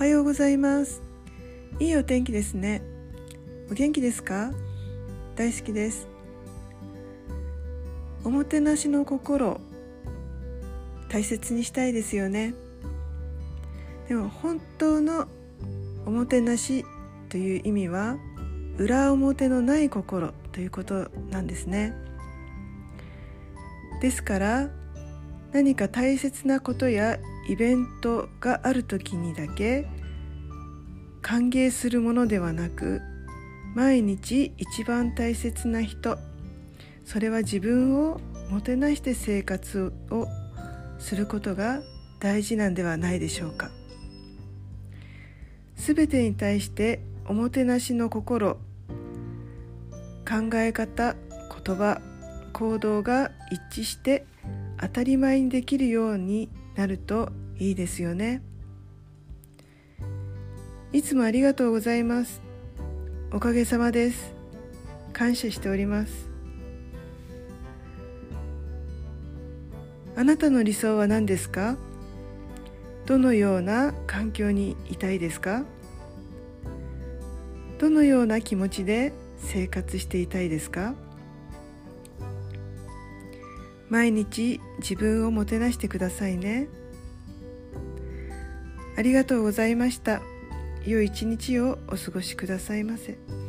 [0.00, 1.02] おはようございます。
[1.78, 2.80] いいお天気ですね。
[3.70, 4.50] お元気ですか？
[5.36, 6.08] 大好きです。
[8.24, 9.60] おもてなしの心
[11.10, 12.54] 大切にしたいですよね。
[14.08, 15.28] でも本当の
[16.06, 16.86] おもてなし
[17.28, 18.16] という意味は
[18.78, 21.92] 裏表のない心ということなんですね。
[24.00, 24.70] ですから
[25.52, 27.18] 何か大切なことや
[27.48, 29.86] イベントがある時にだけ
[31.22, 33.00] 歓迎するものではなく
[33.74, 36.18] 毎日一番大切な人
[37.04, 40.26] それは自分をもてなして生活を
[40.98, 41.80] することが
[42.20, 43.70] 大事なんではないでしょうか。
[45.80, 48.58] すべてに対しておもてなしの心
[50.28, 51.14] 考え方
[51.64, 52.02] 言葉
[52.52, 54.26] 行動が一致して
[54.80, 58.42] 当たり前にできるようになるといいですよね。
[60.92, 62.40] いつもありがとうございます。
[63.30, 64.32] おかげさまです。
[65.12, 66.30] 感謝しております。
[70.16, 71.76] あなたの理想は何ですか？
[73.06, 75.64] どのような環境にいたいですか？
[77.78, 80.94] どのような気持ちで生活していたいですか？
[83.90, 86.68] 毎日自分をもてなしてくださいね
[88.96, 90.22] ありがとうございました
[90.86, 93.39] 良い一日をお過ごしくださいませ。